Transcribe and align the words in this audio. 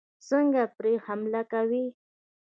څنګه 0.29 0.61
پرې 0.77 0.93
حملې 1.05 1.41
کوي. 1.51 1.85